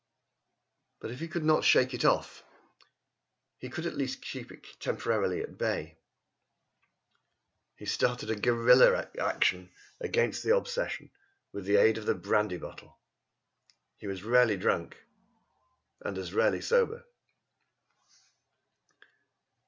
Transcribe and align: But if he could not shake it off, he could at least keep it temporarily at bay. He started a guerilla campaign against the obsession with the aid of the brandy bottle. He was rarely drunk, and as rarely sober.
But 0.99 1.11
if 1.11 1.19
he 1.19 1.27
could 1.27 1.43
not 1.43 1.63
shake 1.63 1.93
it 1.93 2.03
off, 2.03 2.43
he 3.59 3.69
could 3.69 3.85
at 3.85 3.93
least 3.95 4.23
keep 4.23 4.51
it 4.51 4.65
temporarily 4.79 5.43
at 5.43 5.59
bay. 5.59 5.99
He 7.75 7.85
started 7.85 8.31
a 8.31 8.35
guerilla 8.35 9.05
campaign 9.15 9.69
against 9.99 10.41
the 10.43 10.57
obsession 10.57 11.11
with 11.51 11.65
the 11.65 11.75
aid 11.75 11.99
of 11.99 12.07
the 12.07 12.15
brandy 12.15 12.57
bottle. 12.57 12.97
He 13.99 14.07
was 14.07 14.23
rarely 14.23 14.57
drunk, 14.57 14.97
and 16.03 16.17
as 16.17 16.33
rarely 16.33 16.61
sober. 16.61 17.05